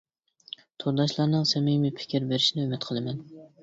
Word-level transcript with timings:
تورداشلارنىڭ 0.85 1.47
سەمىمىي 1.53 1.97
پىكىر 2.01 2.29
بېرىشىنى 2.35 2.69
ئۈمىد 2.69 2.93
قىلىمەن. 2.93 3.27